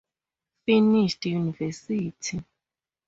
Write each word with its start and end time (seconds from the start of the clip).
Finished 0.65 1.25
university. 1.27 2.43